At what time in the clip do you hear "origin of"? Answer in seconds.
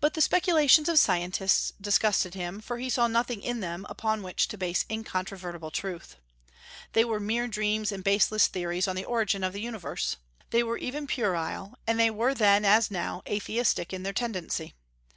9.04-9.52